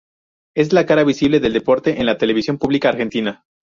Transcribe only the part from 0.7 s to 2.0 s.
la cara visible del deporte